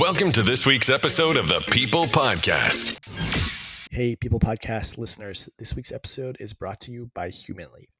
[0.00, 2.98] Welcome to this week's episode of the People Podcast.
[3.90, 5.46] Hey, People Podcast listeners.
[5.58, 7.90] This week's episode is brought to you by Humanly.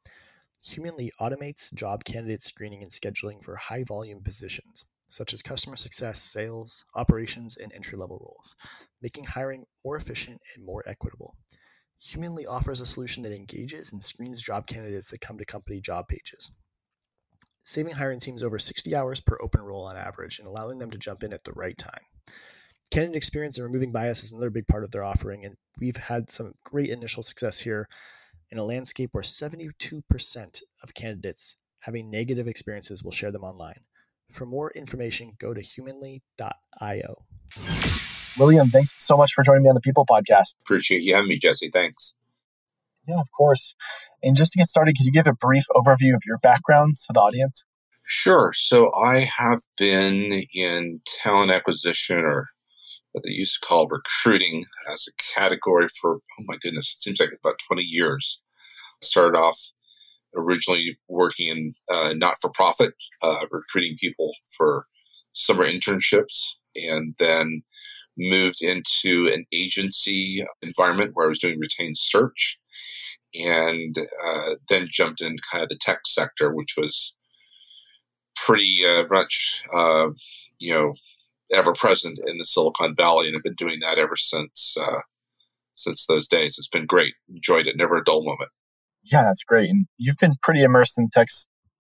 [0.65, 6.23] Humanly automates job candidate screening and scheduling for high volume positions, such as customer success,
[6.23, 8.57] sales, operations, and entry level roles,
[9.03, 11.37] making hiring more efficient and more equitable.
[12.01, 16.09] Humanly offers a solution that engages and screens job candidates that come to company job
[16.09, 16.51] pages,
[17.63, 20.99] saving hiring teams over 60 hours per open role on average and allowing them to
[20.99, 22.03] jump in at the right time.
[22.91, 26.29] Candidate experience and removing bias is another big part of their offering, and we've had
[26.29, 27.89] some great initial success here
[28.51, 33.81] in a landscape where 72% of candidates having negative experiences will share them online.
[34.31, 37.15] For more information, go to humanly.io.
[38.39, 40.57] William, thanks so much for joining me on the People Podcast.
[40.63, 41.71] Appreciate you having me, Jesse.
[41.73, 42.15] Thanks.
[43.07, 43.75] Yeah, of course.
[44.23, 47.13] And just to get started, could you give a brief overview of your background to
[47.13, 47.65] the audience?
[48.07, 48.53] Sure.
[48.55, 52.49] So I have been in talent acquisition or
[53.13, 57.21] what they used to call recruiting as a category for, oh my goodness, it seems
[57.21, 58.41] like about 20 years.
[59.03, 59.59] I started off
[60.37, 64.87] originally working in uh, not for profit, uh, recruiting people for
[65.33, 67.63] summer internships, and then
[68.17, 72.60] moved into an agency environment where I was doing retained search
[73.35, 77.15] and uh, then jumped in kind of the tech sector, which was
[78.45, 80.09] pretty uh, much, uh,
[80.59, 80.95] you know,
[81.53, 85.01] ever present in the Silicon Valley, and have been doing that ever since uh,
[85.75, 86.57] since those days.
[86.59, 87.15] It's been great.
[87.29, 87.77] Enjoyed it.
[87.77, 88.51] Never a dull moment.
[89.05, 89.71] Yeah, that's great.
[89.71, 91.29] And you've been pretty immersed in tech,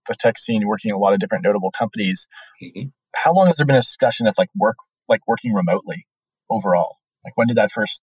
[0.08, 2.28] the tech scene, working a lot of different notable companies.
[2.62, 2.88] Mm-hmm.
[3.14, 4.76] How long has there been a discussion of like work,
[5.08, 6.06] like working remotely
[6.48, 6.96] overall?
[7.24, 8.02] Like when did that first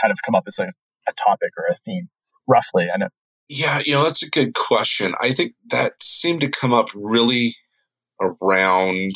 [0.00, 0.64] kind of come up as a,
[1.08, 2.08] a topic or a theme?
[2.46, 2.86] Roughly?
[2.92, 3.08] I know.
[3.48, 5.14] Yeah, you know, that's a good question.
[5.20, 7.56] I think that seemed to come up really
[8.20, 9.12] around,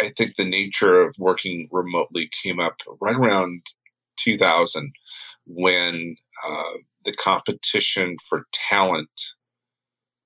[0.00, 3.62] I think the nature of working remotely came up right around
[4.18, 4.92] 2000
[5.46, 6.16] when
[6.46, 6.72] uh,
[7.04, 9.10] the competition for talent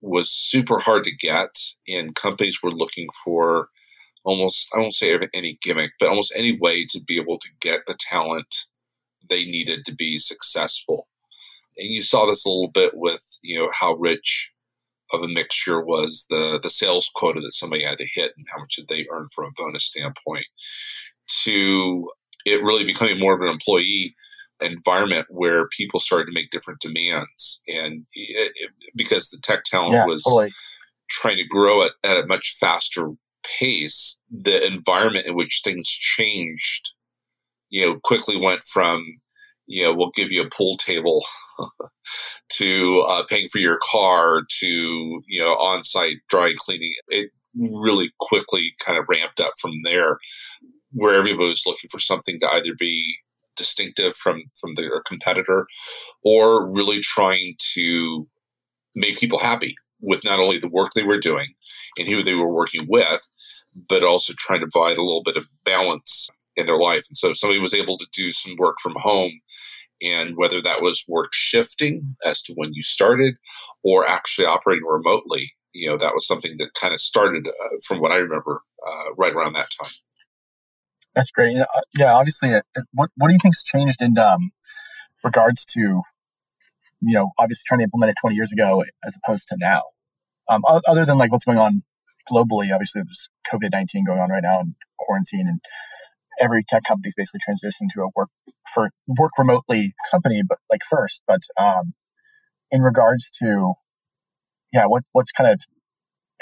[0.02, 1.56] was super hard to get,
[1.88, 3.68] and companies were looking for
[4.22, 7.80] almost, I won't say any gimmick, but almost any way to be able to get
[7.86, 8.66] the talent
[9.30, 11.08] they needed to be successful
[11.76, 14.50] and you saw this a little bit with you know how rich
[15.12, 18.60] of a mixture was the the sales quota that somebody had to hit and how
[18.60, 20.46] much did they earn from a bonus standpoint
[21.44, 22.10] to
[22.44, 24.14] it really becoming more of an employee
[24.60, 29.92] environment where people started to make different demands and it, it, because the tech talent
[29.92, 30.52] yeah, was totally.
[31.10, 33.10] trying to grow at, at a much faster
[33.58, 36.90] pace the environment in which things changed
[37.68, 39.04] you know quickly went from
[39.66, 41.24] you know, we'll give you a pool table
[42.50, 44.68] to uh, paying for your car to,
[45.26, 46.94] you know, on site dry cleaning.
[47.08, 50.18] It really quickly kind of ramped up from there
[50.92, 53.16] where everybody was looking for something to either be
[53.56, 55.66] distinctive from, from their competitor
[56.22, 58.28] or really trying to
[58.94, 61.48] make people happy with not only the work they were doing
[61.98, 63.20] and who they were working with,
[63.88, 67.04] but also trying to provide a little bit of balance in their life.
[67.08, 69.32] And so somebody was able to do some work from home,
[70.02, 73.34] and whether that was work shifting as to when you started
[73.82, 78.00] or actually operating remotely, you know, that was something that kind of started uh, from
[78.00, 79.92] what I remember uh, right around that time.
[81.14, 81.56] That's great.
[81.96, 82.60] Yeah, obviously, uh,
[82.92, 84.50] what what do you think's changed in um,
[85.24, 86.02] regards to, you
[87.00, 89.82] know, obviously trying to implement it 20 years ago as opposed to now?
[90.48, 91.82] Um, other than like what's going on
[92.30, 95.60] globally, obviously there's COVID 19 going on right now and quarantine and
[96.40, 98.28] every tech company's basically transitioned to a work
[98.72, 101.94] for work remotely company, but like first, but um,
[102.70, 103.74] in regards to
[104.72, 105.60] yeah, what what's kind of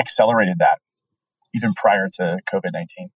[0.01, 0.79] accelerated that
[1.55, 3.11] even prior to COVID nineteen?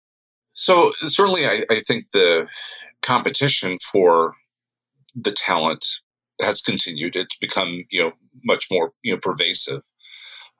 [0.52, 2.48] So certainly, I, I think the
[3.02, 4.34] competition for
[5.14, 5.86] the talent
[6.40, 7.16] has continued.
[7.16, 8.12] It's become you know
[8.44, 9.82] much more you know pervasive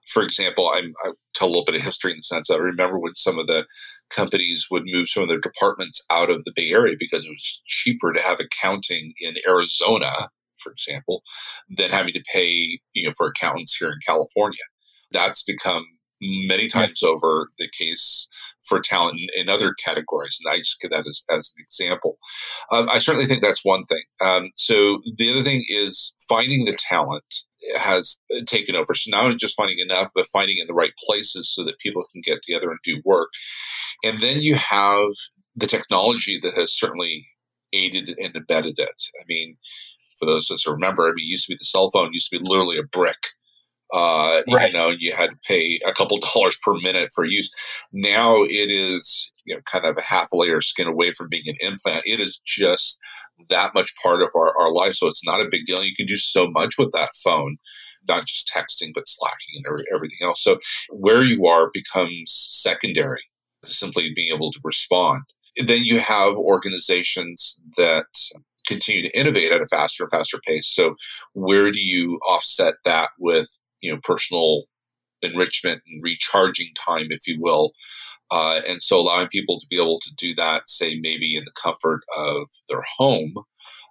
[0.08, 2.98] for example, I'm, I tell a little bit of history in the sense I remember
[2.98, 3.66] when some of the
[4.10, 7.62] companies would move some of their departments out of the Bay Area because it was
[7.66, 10.30] cheaper to have accounting in Arizona,
[10.62, 11.22] for example,
[11.76, 14.64] than having to pay you know for accountants here in California.
[15.10, 15.84] That's become
[16.20, 18.28] many times over the case
[18.68, 20.38] for talent in, in, other categories.
[20.42, 22.18] And I just give that as, as an example.
[22.70, 24.02] Um, I certainly think that's one thing.
[24.20, 27.24] Um, so the other thing is finding the talent
[27.76, 28.94] has taken over.
[28.94, 32.22] So not just finding enough, but finding in the right places so that people can
[32.24, 33.28] get together and do work.
[34.04, 35.08] And then you have
[35.56, 37.26] the technology that has certainly
[37.72, 39.02] aided and embedded it.
[39.20, 39.56] I mean,
[40.18, 42.12] for those of us who remember, I mean, it used to be the cell phone
[42.12, 43.18] used to be literally a brick
[43.92, 44.72] Uh, right.
[44.72, 47.50] You know, you had to pay a couple dollars per minute for use.
[47.92, 51.28] Now it is, you know, kind of a half a layer of skin away from
[51.28, 52.02] being an implant.
[52.06, 52.98] It is just
[53.48, 54.94] that much part of our, our life.
[54.94, 55.82] So it's not a big deal.
[55.82, 57.56] You can do so much with that phone,
[58.06, 60.42] not just texting, but slacking and everything else.
[60.42, 60.58] So
[60.90, 63.22] where you are becomes secondary
[63.64, 65.22] to simply being able to respond.
[65.56, 68.06] And then you have organizations that
[68.66, 70.68] continue to innovate at a faster and faster pace.
[70.68, 70.94] So
[71.32, 73.48] where do you offset that with
[73.80, 74.64] you know personal
[75.22, 77.72] enrichment and recharging time, if you will.
[78.30, 81.52] Uh, and so allowing people to be able to do that, say maybe in the
[81.60, 83.34] comfort of their home,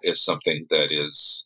[0.02, 1.44] is something that is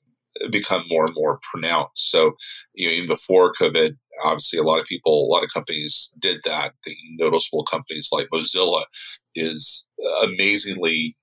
[0.50, 2.10] become more and more pronounced.
[2.10, 2.32] So,
[2.74, 6.40] you know, even before COVID, obviously a lot of people, a lot of companies did
[6.44, 6.72] that.
[6.84, 8.84] The noticeable companies like Mozilla
[9.34, 9.84] is
[10.22, 11.16] amazingly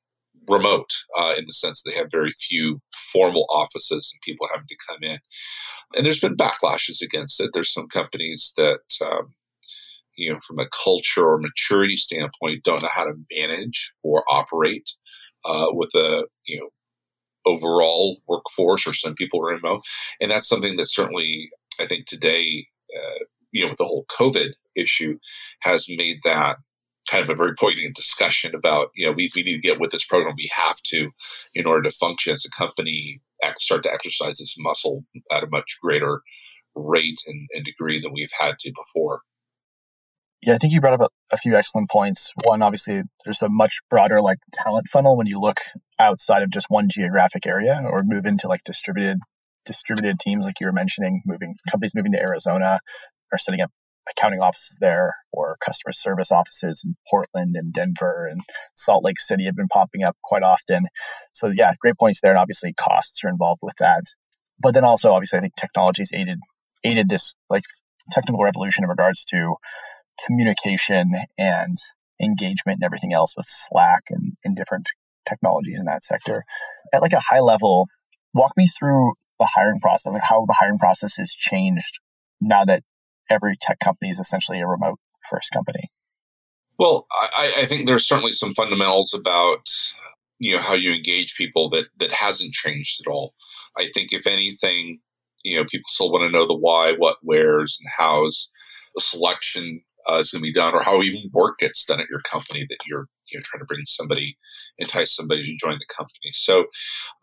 [0.50, 2.82] remote uh, in the sense they have very few
[3.14, 5.20] formal offices and people having to come in.
[5.96, 7.52] And there's been backlashes against it.
[7.54, 9.34] There's some companies that, um,
[10.16, 14.90] you know, from a culture or maturity standpoint, don't know how to manage or operate
[15.46, 16.70] uh, with a, you know,
[17.46, 19.82] overall workforce, or some people are remote.
[20.20, 21.50] And that's something that certainly,
[21.80, 25.18] I think today, uh, you know, with the whole COVID issue,
[25.62, 26.58] has made that
[27.10, 29.92] kind of a very poignant discussion about, you know, we, we need to get with
[29.92, 30.36] this program.
[30.38, 31.10] We have to,
[31.54, 33.22] in order to function as a company,
[33.58, 36.22] start to exercise this muscle at a much greater
[36.76, 39.22] rate and, and degree than we've had to before.
[40.42, 42.32] Yeah, I think you brought up a, a, few excellent points.
[42.46, 45.60] One, obviously, there's a much broader like talent funnel when you look
[45.98, 49.18] outside of just one geographic area or move into like distributed
[49.66, 52.80] distributed teams, like you were mentioning, moving companies moving to Arizona
[53.32, 53.72] or setting up
[54.12, 58.42] accounting offices there or customer service offices in Portland and Denver and
[58.76, 60.88] Salt Lake City have been popping up quite often.
[61.32, 62.32] So yeah, great points there.
[62.32, 64.04] And obviously costs are involved with that.
[64.60, 66.40] But then also obviously I think technology's aided
[66.84, 67.64] aided this like
[68.12, 69.56] technical revolution in regards to
[70.26, 71.78] communication and
[72.22, 74.88] engagement and everything else with Slack and, and different
[75.28, 76.44] technologies in that sector.
[76.94, 77.88] At like a high level,
[78.34, 82.00] walk me through the hiring process, like how the hiring process has changed
[82.42, 82.84] now that
[83.30, 85.00] every tech company is essentially a remote
[85.30, 85.90] first company.
[86.78, 89.68] Well, I, I think there's certainly some fundamentals about
[90.40, 93.34] you know how you engage people that that hasn't changed at all.
[93.78, 95.00] I think if anything,
[95.44, 98.50] you know, people still want to know the why, what, where's, and how's
[98.96, 102.10] the selection uh, is going to be done, or how even work gets done at
[102.10, 104.38] your company that you're you know trying to bring somebody,
[104.78, 106.32] entice somebody to join the company.
[106.32, 106.66] So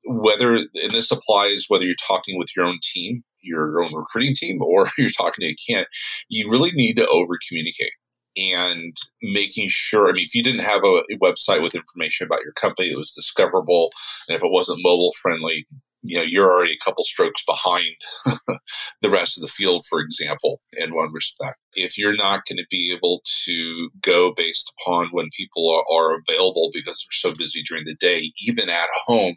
[0.04, 4.62] whether and this applies whether you're talking with your own team your own recruiting team
[4.62, 5.88] or you're talking to a candidate,
[6.28, 7.92] you really need to over communicate
[8.36, 10.08] and making sure.
[10.08, 13.12] I mean, if you didn't have a, website with information about your company that was
[13.12, 13.90] discoverable,
[14.28, 15.66] and if it wasn't mobile friendly,
[16.06, 17.96] you know you're already a couple strokes behind
[19.02, 21.58] the rest of the field for example in one respect.
[21.74, 26.18] If you're not going to be able to go based upon when people are, are,
[26.28, 29.36] available because they're so busy during the day even at home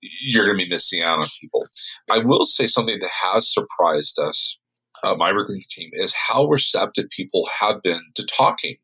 [0.00, 1.64] you're going to be missing out on people.
[2.10, 4.58] I will say something that has surprised us
[5.02, 8.76] uh, my recruiting team is how receptive people have been to talking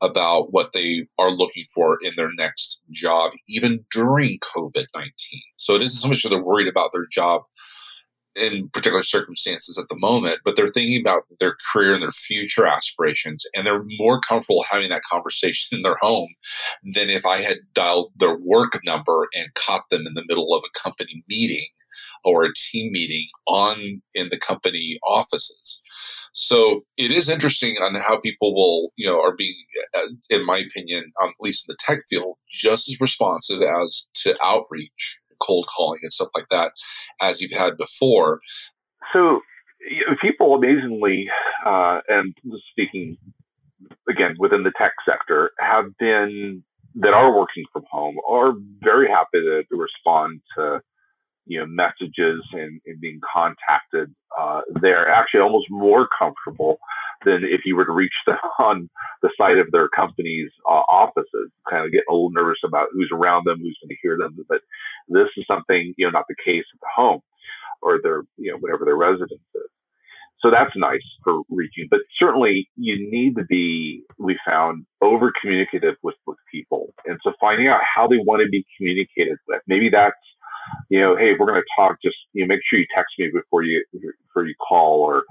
[0.00, 5.12] about what they are looking for in their next job, even during COVID 19.
[5.56, 7.42] So it isn't so much that they're worried about their job
[8.38, 12.66] in particular circumstances at the moment, but they're thinking about their career and their future
[12.66, 16.28] aspirations, and they're more comfortable having that conversation in their home
[16.94, 20.64] than if I had dialed their work number and caught them in the middle of
[20.64, 21.66] a company meeting
[22.24, 25.80] or a team meeting on in the company offices.
[26.32, 29.56] So it is interesting on how people will, you know, are being,
[29.96, 34.06] uh, in my opinion, um, at least in the tech field, just as responsive as
[34.22, 36.72] to outreach, cold calling, and stuff like that
[37.20, 38.40] as you've had before.
[39.12, 39.40] So
[40.20, 41.26] people amazingly,
[41.64, 42.34] uh, and
[42.70, 43.16] speaking
[44.08, 46.62] again within the tech sector, have been
[46.94, 50.80] that are working from home are very happy to, to respond to
[51.48, 56.78] you know messages and, and being contacted uh, they're actually almost more comfortable
[57.24, 58.88] than if you were to reach them on
[59.22, 63.10] the site of their company's uh, offices kind of get a little nervous about who's
[63.12, 64.36] around them who's going to hear them.
[64.48, 64.60] But
[65.08, 67.20] this is something you know not the case at the home
[67.82, 69.70] or their you know whatever their residence is.
[70.40, 75.96] So that's nice for reaching but certainly you need to be we found over communicative
[76.02, 76.94] with with people.
[77.06, 80.14] And so finding out how they want to be communicated with maybe that's
[80.88, 81.96] you know, hey, we're going to talk.
[82.02, 85.24] Just you know, make sure you text me before you before you call, or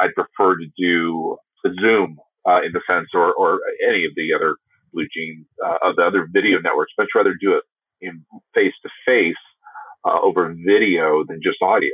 [0.00, 4.32] I'd prefer to do a Zoom uh, in the sense, or or any of the
[4.34, 4.56] other
[4.94, 6.92] BlueJeans uh, of the other video networks.
[6.98, 7.64] Much rather do it
[8.00, 8.24] in
[8.54, 9.34] face to face
[10.06, 11.90] over video than just audio.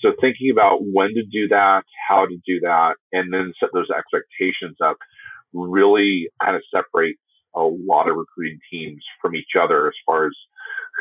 [0.00, 3.88] So thinking about when to do that, how to do that, and then set those
[3.90, 4.96] expectations up
[5.54, 7.20] really kind of separates
[7.54, 10.32] a lot of recruiting teams from each other as far as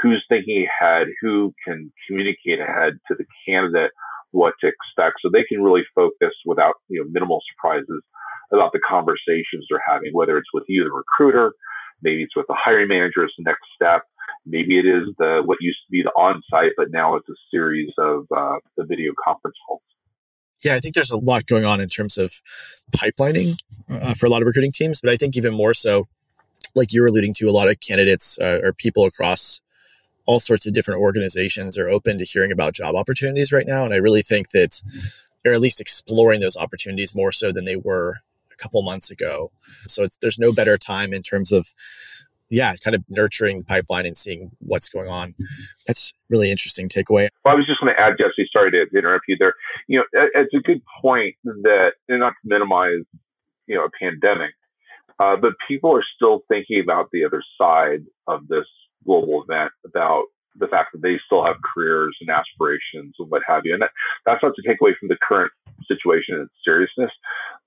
[0.04, 3.92] who's thinking ahead, who can communicate ahead to the candidate
[4.32, 8.04] what to expect so they can really focus without you know minimal surprises
[8.52, 11.54] about the conversations they're having, whether it's with you, the recruiter,
[12.04, 14.04] maybe it's with the hiring manager as the next step,
[14.46, 17.90] maybe it is the what used to be the on-site, but now it's a series
[17.98, 19.82] of uh, the video conference calls.
[20.64, 22.34] Yeah, I think there's a lot going on in terms of
[22.96, 23.58] pipelining
[23.90, 26.08] uh, for a lot of recruiting teams, but I think even more so,
[26.76, 29.60] like you're alluding to, a lot of candidates uh, or people across
[30.26, 33.86] all sorts of different organizations are open to hearing about job opportunities right now.
[33.86, 34.82] And I really think that
[35.44, 38.20] they're at least exploring those opportunities more so than they were
[38.52, 39.52] a couple months ago.
[39.88, 41.74] So there's no better time in terms of,
[42.50, 45.34] yeah, kind of nurturing the pipeline and seeing what's going on.
[45.88, 47.28] That's really interesting takeaway.
[47.44, 49.56] Well, I was just going to add, Jesse, sorry to interrupt you there.
[49.88, 53.04] You know, it's a good point that, not to minimize,
[53.68, 54.54] you know, a pandemic,
[55.20, 58.66] uh, but people are still thinking about the other side of this
[59.06, 60.24] global event about
[60.56, 63.74] the fact that they still have careers and aspirations and what have you.
[63.74, 63.92] And that,
[64.26, 65.52] that's not to take away from the current
[65.88, 67.12] situation and seriousness,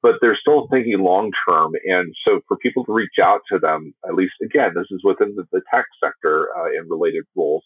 [0.02, 1.72] but they're still thinking long term.
[1.84, 5.34] And so for people to reach out to them, at least again, this is within
[5.34, 7.64] the, the tech sector uh, and related roles.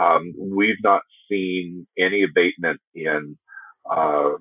[0.00, 3.36] Um, we've not seen any abatement in
[3.90, 4.32] uh,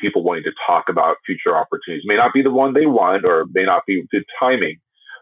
[0.00, 2.04] people wanting to talk about future opportunities.
[2.04, 4.76] May not be the one they want, or may not be good timing,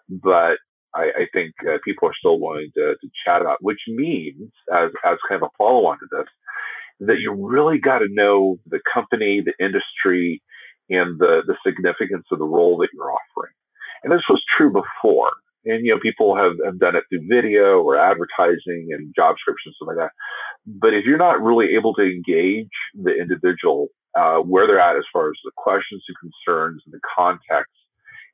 [0.08, 0.56] but
[0.96, 4.90] I, I think uh, people are still willing to, to chat about, which means, as,
[5.04, 6.28] as kind of a follow on to this,
[7.08, 10.42] that you really got to know the company, the industry,
[10.88, 13.52] and the, the significance of the role that you're offering.
[14.02, 15.32] And this was true before.
[15.64, 19.74] And, you know, people have, have done it through video or advertising and job descriptions,
[19.76, 20.12] stuff like that.
[20.64, 25.04] But if you're not really able to engage the individual uh, where they're at as
[25.12, 27.74] far as the questions and concerns and the context,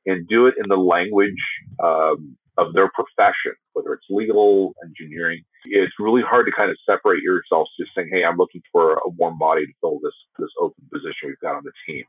[0.05, 1.41] and do it in the language
[1.81, 5.43] um, of their profession, whether it's legal, engineering.
[5.65, 9.09] It's really hard to kind of separate yourselves just saying, Hey, I'm looking for a
[9.09, 12.03] warm body to fill this, this open position we've got on the team.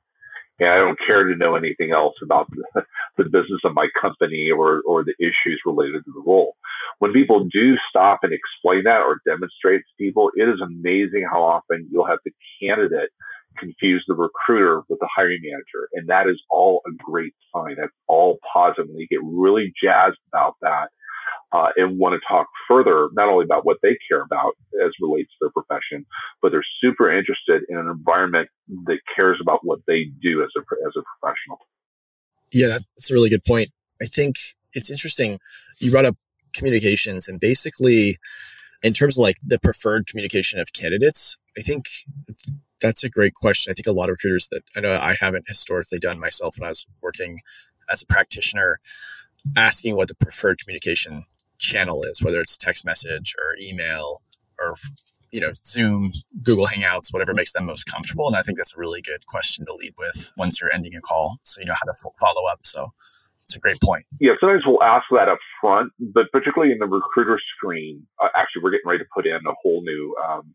[0.60, 2.84] And I don't care to know anything else about the,
[3.16, 6.56] the business of my company or, or the issues related to the role.
[6.98, 11.42] When people do stop and explain that or demonstrate to people, it is amazing how
[11.42, 13.10] often you'll have the candidate
[13.58, 15.88] confuse the recruiter with the hiring manager.
[15.94, 17.76] And that is all a great sign.
[17.78, 18.88] That's all positive.
[18.88, 20.88] And they get really jazzed about that
[21.52, 25.30] uh, and want to talk further, not only about what they care about as relates
[25.30, 26.04] to their profession,
[26.42, 28.48] but they're super interested in an environment
[28.86, 31.58] that cares about what they do as a, as a professional.
[32.52, 33.70] Yeah, that's a really good point.
[34.02, 34.36] I think
[34.72, 35.38] it's interesting.
[35.78, 36.16] You brought up
[36.54, 38.16] communications and basically
[38.82, 41.86] in terms of like the preferred communication of candidates, I think
[42.84, 43.70] that's a great question.
[43.70, 46.66] I think a lot of recruiters that I know I haven't historically done myself when
[46.66, 47.40] I was working
[47.90, 48.78] as a practitioner,
[49.56, 51.24] asking what the preferred communication
[51.56, 54.20] channel is, whether it's text message or email
[54.60, 54.74] or
[55.32, 56.12] you know Zoom,
[56.42, 58.26] Google Hangouts, whatever makes them most comfortable.
[58.26, 61.00] And I think that's a really good question to lead with once you're ending a
[61.00, 62.60] call, so you know how to follow up.
[62.64, 62.92] So
[63.44, 64.04] it's a great point.
[64.20, 68.62] Yeah, sometimes we'll ask that up front, but particularly in the recruiter screen, uh, actually,
[68.62, 70.54] we're getting ready to put in a whole new um,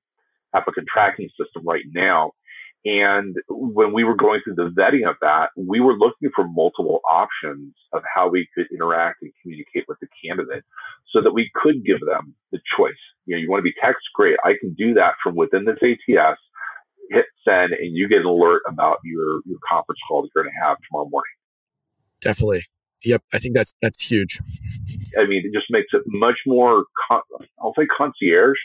[0.53, 2.32] applicant tracking system right now.
[2.86, 7.01] And when we were going through the vetting of that, we were looking for multiple
[7.08, 10.63] options of how we could interact and communicate with the candidate
[11.12, 12.94] so that we could give them the choice.
[13.25, 14.03] You know, you want to be text?
[14.15, 14.38] Great.
[14.46, 16.39] I can do that from within this ATS,
[17.10, 20.53] hit send, and you get an alert about your, your conference call that you're going
[20.53, 21.36] to have tomorrow morning.
[22.22, 22.63] Definitely.
[23.03, 23.24] Yep.
[23.34, 24.39] I think that's, that's huge.
[25.18, 27.22] I mean, it just makes it much more, con-
[27.62, 28.58] I'll say concierge,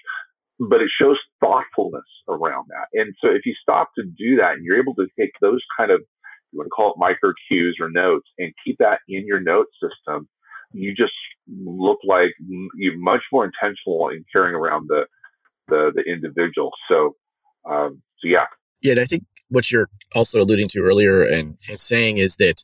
[0.59, 2.87] but it shows thoughtfulness around that.
[2.99, 5.91] And so if you stop to do that and you're able to take those kind
[5.91, 6.01] of,
[6.53, 9.67] you want to call it micro cues or notes and keep that in your note
[9.83, 10.29] system,
[10.73, 11.13] you just
[11.49, 12.31] look like
[12.77, 15.07] you're much more intentional in carrying around the,
[15.69, 16.71] the, the individual.
[16.89, 17.17] So,
[17.69, 18.47] um, so yeah.
[18.83, 18.93] Yeah.
[18.93, 22.63] And I think what you're also alluding to earlier and, and saying is that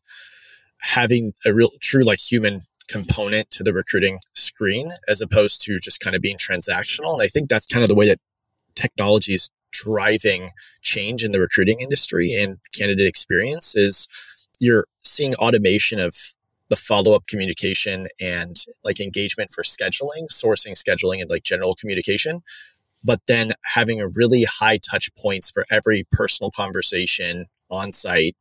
[0.81, 6.01] having a real true like human component to the recruiting screen as opposed to just
[6.01, 7.13] kind of being transactional.
[7.13, 8.19] And I think that's kind of the way that
[8.75, 10.51] technology is driving
[10.83, 14.09] change in the recruiting industry and candidate experience is
[14.59, 16.15] you're seeing automation of
[16.69, 22.43] the follow-up communication and like engagement for scheduling, sourcing, scheduling, and like general communication.
[23.03, 28.37] But then having a really high touch points for every personal conversation on site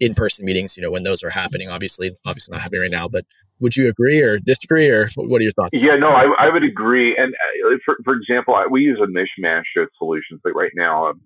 [0.00, 3.24] in-person meetings, you know, when those are happening, obviously, obviously not happening right now, but
[3.60, 5.70] Would you agree or disagree, or what are your thoughts?
[5.72, 7.16] Yeah, no, I, I would agree.
[7.16, 10.40] And uh, for, for example, we use a mishmash of solutions.
[10.44, 11.20] but right now, um,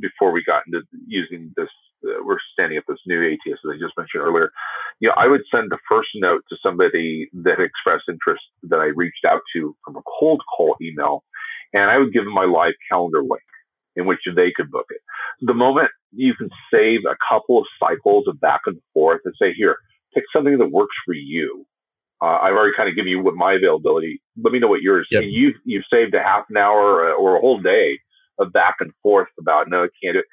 [0.00, 1.68] before we got into using this,
[2.04, 4.50] uh, we're standing up this new ATS as I just mentioned earlier.
[5.00, 8.86] You know, I would send the first note to somebody that expressed interest that I
[8.96, 11.24] reached out to from a cold call email,
[11.72, 13.42] and I would give them my live calendar link
[13.96, 15.00] in which they could book it.
[15.40, 19.52] The moment you can save a couple of cycles of back and forth and say,
[19.56, 19.76] here,
[20.14, 21.66] pick something that works for you.
[22.22, 24.22] Uh, I've already kind of given you what my availability.
[24.42, 25.08] Let me know what yours.
[25.10, 25.24] Yep.
[25.26, 27.98] you've you've saved a half an hour or a whole day
[28.38, 30.24] of back and forth about no, I can't do it.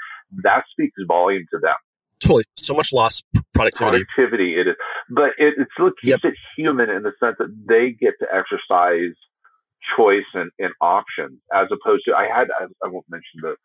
[0.43, 1.73] That speaks volume to them.
[2.19, 3.25] Totally, so much lost
[3.55, 4.05] productivity.
[4.13, 4.75] Productivity, it is,
[5.09, 6.19] but it, it still keeps yep.
[6.23, 9.15] it human in the sense that they get to exercise
[9.97, 13.55] choice and, and options as opposed to I had I, I won't mention the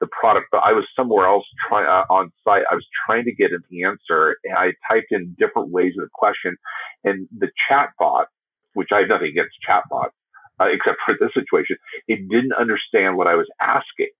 [0.00, 2.62] the product, but I was somewhere else trying uh, on site.
[2.70, 6.10] I was trying to get an answer, and I typed in different ways of the
[6.12, 6.56] question,
[7.04, 8.26] and the chat bot,
[8.72, 10.16] which I have nothing against chatbots,
[10.58, 11.76] uh, except for this situation,
[12.08, 14.10] it didn't understand what I was asking.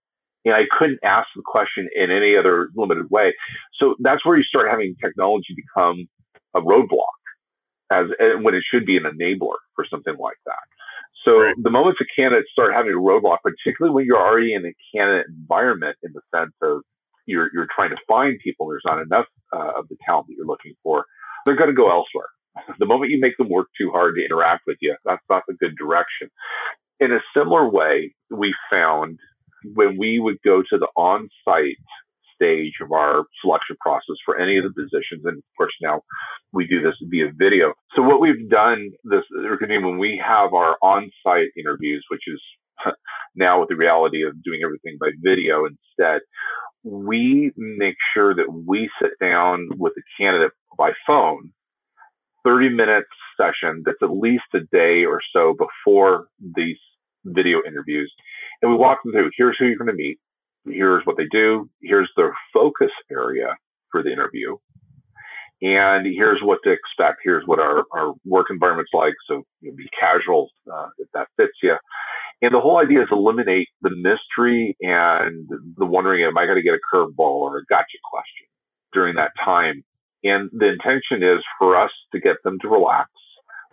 [0.45, 3.35] And I couldn't ask the question in any other limited way.
[3.79, 6.09] So that's where you start having technology become
[6.55, 7.21] a roadblock
[7.93, 8.07] as
[8.41, 10.65] when it should be an enabler for something like that.
[11.25, 11.55] So right.
[11.61, 15.27] the moment the candidates start having a roadblock, particularly when you're already in a candidate
[15.29, 16.81] environment in the sense of
[17.27, 20.47] you're, you're trying to find people, there's not enough uh, of the talent that you're
[20.47, 21.05] looking for,
[21.45, 22.29] they're going to go elsewhere.
[22.79, 25.55] The moment you make them work too hard to interact with you, that's not the
[25.55, 26.29] good direction.
[26.99, 29.19] In a similar way, we found
[29.75, 31.77] when we would go to the on-site
[32.41, 35.25] stage of our selection process for any of the positions.
[35.25, 36.01] And of course, now
[36.53, 37.75] we do this via video.
[37.95, 42.41] So what we've done this, when we have our on-site interviews, which is
[43.35, 46.23] now with the reality of doing everything by video instead,
[46.83, 51.53] we make sure that we sit down with the candidate by phone,
[52.45, 56.79] 30 minutes session that's at least a day or so before these
[57.25, 58.13] video interviews.
[58.63, 60.19] And we walk them through, here's who you're going to meet
[60.65, 63.57] here's what they do, here's their focus area
[63.91, 64.57] for the interview,
[65.63, 67.21] and here's what to expect.
[67.23, 69.15] Here's what our, our work environment's like.
[69.29, 71.77] So you know, be casual uh, if that fits you.
[72.43, 75.47] And the whole idea is eliminate the mystery and
[75.77, 78.47] the wondering, am I going to get a curveball or a gotcha question
[78.95, 79.85] during that time?
[80.25, 83.11] And the intention is for us to get them to relax,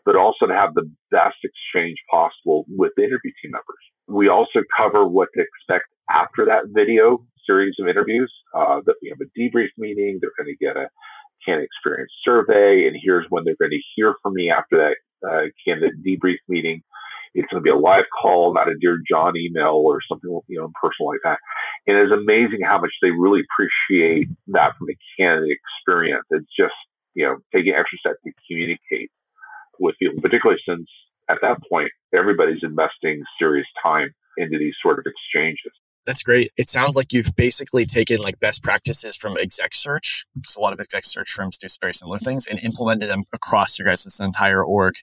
[0.07, 3.83] but also to have the best exchange possible with the interview team members.
[4.07, 8.31] We also cover what to expect after that video series of interviews.
[8.55, 10.19] Uh, that we have a debrief meeting.
[10.21, 10.87] They're going to get a
[11.45, 14.95] candidate experience survey, and here's when they're going to hear from me after that
[15.27, 16.81] uh, candidate debrief meeting.
[17.35, 20.57] It's going to be a live call, not a dear John email or something you
[20.57, 21.39] know personal like that.
[21.85, 26.23] And it's amazing how much they really appreciate that from a candidate experience.
[26.31, 26.79] It's just
[27.13, 29.11] you know taking extra steps to communicate
[29.79, 30.87] with people, particularly since
[31.29, 35.71] at that point everybody's investing serious time into these sort of exchanges.
[36.05, 36.51] That's great.
[36.55, 40.71] It sounds like you've basically taken like best practices from exec search, because a lot
[40.71, 44.63] of exec search firms do very similar things, and implemented them across your guys' entire
[44.63, 44.95] org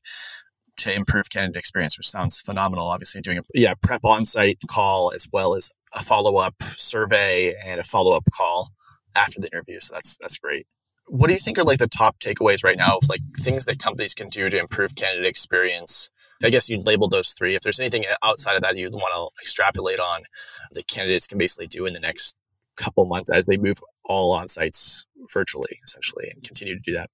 [0.79, 2.89] to improve candidate experience, which sounds phenomenal.
[2.89, 7.85] Obviously, doing a yeah prep on-site call as well as a follow-up survey and a
[7.85, 8.71] follow-up call
[9.15, 9.81] after the interview.
[9.81, 10.67] So that's that's great.
[11.09, 13.79] What do you think are like the top takeaways right now of like things that
[13.79, 16.11] companies can do to improve candidate experience
[16.43, 17.55] I guess you'd label those three.
[17.55, 20.23] If there's anything outside of that you'd want to extrapolate on,
[20.73, 22.37] the candidates can basically do in the next
[22.77, 27.09] couple months as they move all on sites virtually, essentially, and continue to do that.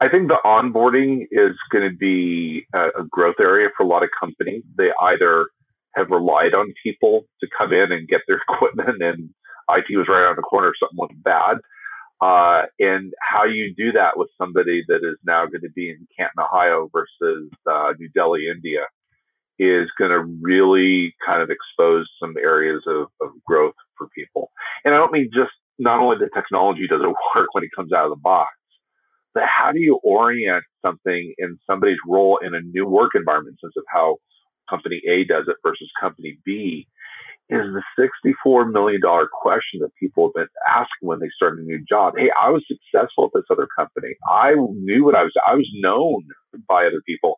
[0.00, 4.10] I think the onboarding is going to be a, growth area for a lot of
[4.18, 4.62] companies.
[4.76, 5.46] They either
[5.96, 9.30] have relied on people to come in and get their equipment and
[9.70, 11.56] IT was right around the corner if something went bad,
[12.20, 16.06] uh, and how you do that with somebody that is now going to be in
[16.16, 18.86] Canton, Ohio versus uh, New Delhi, India,
[19.58, 24.50] is going to really kind of expose some areas of, of growth for people.
[24.84, 28.04] And I don't mean just not only the technology doesn't work when it comes out
[28.04, 28.50] of the box,
[29.34, 33.68] but how do you orient something in somebody's role in a new work environment, in
[33.68, 34.16] sense of how
[34.68, 36.86] company A does it versus company B,
[37.50, 37.82] is the
[38.46, 39.00] $64 million
[39.42, 42.14] question that people have been asking when they start a new job.
[42.16, 44.14] Hey, I was successful at this other company.
[44.30, 46.24] I knew what I was, I was known
[46.68, 47.36] by other people.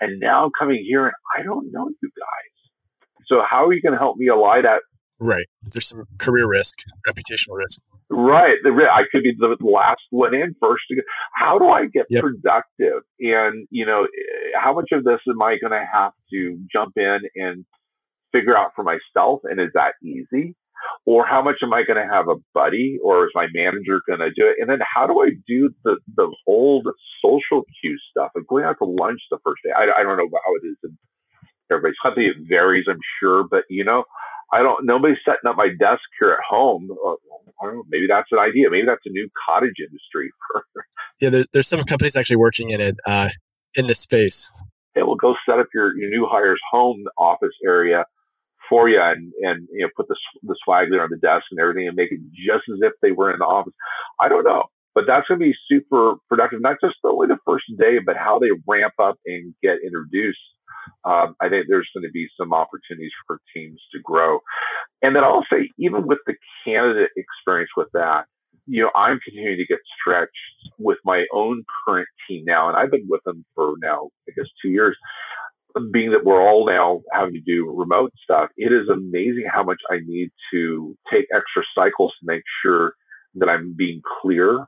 [0.00, 3.26] And now I'm coming here and I don't know you guys.
[3.26, 4.82] So how are you going to help me ally that?
[5.18, 5.46] Right.
[5.62, 7.80] There's some career risk, reputational risk.
[8.10, 8.56] Right.
[8.64, 10.84] I could be the last one in first.
[11.34, 12.22] How do I get yep.
[12.22, 13.02] productive?
[13.20, 16.92] And, you know, eh, how much of this am I going to have to jump
[16.96, 17.64] in and
[18.32, 19.40] figure out for myself.
[19.44, 20.54] And is that easy?
[21.04, 24.20] or how much am I going to have a buddy or is my manager going
[24.20, 24.56] to do it?
[24.60, 26.88] And then how do I do the, the old
[27.24, 29.70] social cue stuff of going out to lunch the first day?
[29.76, 30.98] I, I don't know how it is in
[31.70, 32.26] everybody's company.
[32.26, 34.04] It varies, I'm sure, but you know,
[34.52, 36.88] I don't, nobody's setting up my desk here at home.
[36.90, 37.14] Uh,
[37.62, 38.70] I don't know, maybe that's an idea.
[38.70, 40.30] Maybe that's a new cottage industry.
[41.20, 43.28] yeah, there, there's some companies actually working in it, uh,
[43.74, 44.50] in this space.
[44.94, 48.04] Hey, well, go set up your, your new hires home office area
[48.68, 51.60] for you and, and you know put the the swag there on the desk and
[51.60, 53.74] everything and make it just as if they were in the office.
[54.20, 56.60] I don't know, but that's going to be super productive.
[56.60, 60.38] Not just only the first day, but how they ramp up and get introduced.
[61.04, 64.38] Um, I think there's going to be some opportunities for teams to grow.
[65.02, 68.26] And then I'll say, even with the candidate experience with that,
[68.66, 70.32] you know, I'm continuing to get stretched
[70.78, 74.46] with my own current team now, and I've been with them for now, I guess,
[74.62, 74.96] two years
[75.92, 79.80] being that we're all now having to do remote stuff, it is amazing how much
[79.90, 82.94] I need to take extra cycles to make sure
[83.36, 84.66] that I'm being clear,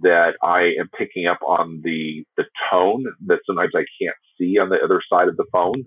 [0.00, 4.68] that I am picking up on the the tone that sometimes I can't see on
[4.68, 5.84] the other side of the phone,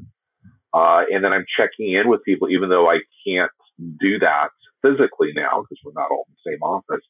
[0.73, 3.51] uh, and then I'm checking in with people even though I can't
[3.99, 4.49] do that
[4.81, 7.05] physically now because we're not all in the same office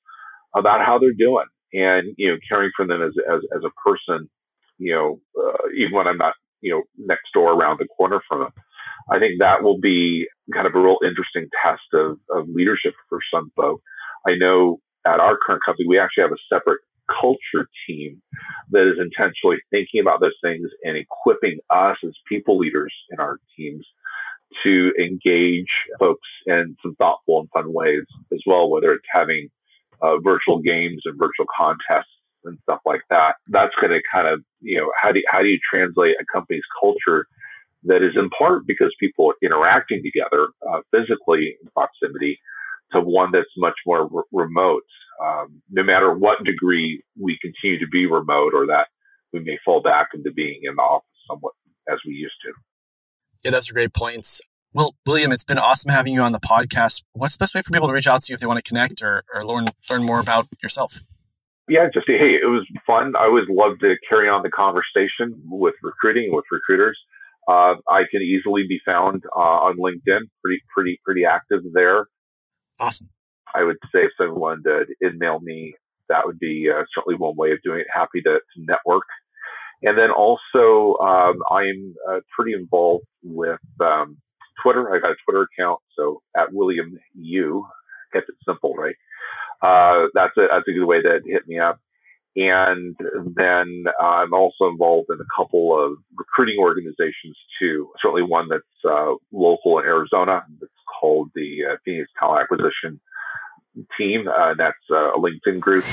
[0.55, 1.45] about how they're doing.
[1.73, 4.29] And you know caring for them as as as a person
[4.77, 8.39] you know, uh, even when I'm not you know, next door around the corner from
[8.41, 8.53] them.
[9.11, 13.19] I think that will be kind of a real interesting test of, of leadership for
[13.33, 13.83] some folks.
[14.27, 18.21] I know at our current company, we actually have a separate culture team
[18.71, 23.39] that is intentionally thinking about those things and equipping us as people leaders in our
[23.57, 23.85] teams
[24.63, 29.49] to engage folks in some thoughtful and fun ways as well, whether it's having
[30.01, 32.11] uh, virtual games and virtual contests
[32.47, 33.35] and stuff like that.
[33.47, 36.25] That's going to kind of, you know, how do you, how do you translate a
[36.31, 37.27] company's culture
[37.83, 42.39] that is in part because people are interacting together uh, physically in proximity
[42.91, 44.83] to one that's much more re- remote.
[45.23, 48.87] Um, no matter what degree we continue to be remote or that
[49.33, 51.53] we may fall back into being in the office somewhat
[51.89, 52.53] as we used to.
[53.43, 54.27] Yeah, that's a great point.
[54.73, 57.01] Well, William, it's been awesome having you on the podcast.
[57.13, 58.67] What's the best way for people to reach out to you if they want to
[58.67, 60.99] connect or, or learn learn more about yourself?
[61.67, 63.13] Yeah, just hey, it was fun.
[63.15, 66.97] I always love to carry on the conversation with recruiting with recruiters.
[67.47, 72.07] Uh, I can easily be found uh, on LinkedIn, pretty pretty pretty active there.
[72.79, 73.09] Awesome.
[73.53, 75.73] I would say if someone did email me,
[76.09, 77.87] that would be uh, certainly one way of doing it.
[77.93, 79.03] Happy to, to network.
[79.83, 84.17] And then also, um, I'm uh, pretty involved with um,
[84.61, 84.93] Twitter.
[84.93, 87.65] I got a Twitter account, so at William U.
[88.13, 88.95] Kept it simple, right?
[89.61, 91.79] Uh, that's a that's a good way to hit me up.
[92.37, 92.95] And
[93.35, 97.89] then uh, I'm also involved in a couple of recruiting organizations too.
[97.99, 100.43] Certainly one that's uh, local in Arizona.
[100.61, 102.99] It's called the uh, Phoenix Talent Acquisition
[103.97, 104.27] Team.
[104.27, 105.83] Uh, that's uh, a LinkedIn group.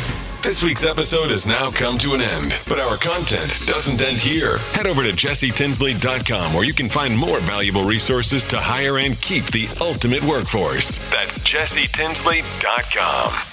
[0.42, 4.59] This week's episode has now come to an end, but our content doesn't end here.
[4.74, 9.46] Head over to jessetinsley.com where you can find more valuable resources to hire and keep
[9.46, 10.98] the ultimate workforce.
[11.11, 13.53] That's jessetinsley.com.